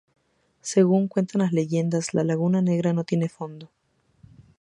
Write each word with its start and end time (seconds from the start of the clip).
Según 0.61 1.07
cuentan 1.07 1.41
las 1.43 1.51
leyendas, 1.53 2.15
la 2.15 2.23
laguna 2.23 2.59
Negra 2.63 2.91
no 2.91 3.03
tiene 3.03 3.29
fondo. 3.29 3.69